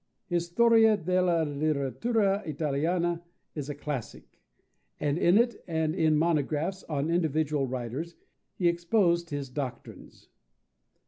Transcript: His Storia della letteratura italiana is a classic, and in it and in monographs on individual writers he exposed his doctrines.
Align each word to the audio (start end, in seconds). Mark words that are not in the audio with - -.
His 0.25 0.47
Storia 0.47 0.97
della 0.97 1.45
letteratura 1.45 2.43
italiana 2.47 3.21
is 3.53 3.69
a 3.69 3.75
classic, 3.75 4.41
and 4.99 5.19
in 5.19 5.37
it 5.37 5.63
and 5.67 5.93
in 5.93 6.17
monographs 6.17 6.83
on 6.85 7.11
individual 7.11 7.67
writers 7.67 8.15
he 8.55 8.67
exposed 8.67 9.29
his 9.29 9.47
doctrines. 9.51 10.29